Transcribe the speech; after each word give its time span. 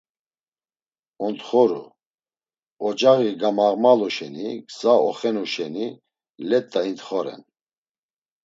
Ontxoru; 1.25 1.81
ocaği 2.87 3.31
gamağmalu 3.41 4.09
şeni, 4.15 4.47
gza 4.69 4.93
oxenu 5.07 5.45
şeni 5.53 5.87
let̆a 6.49 6.81
intxoren. 6.89 7.41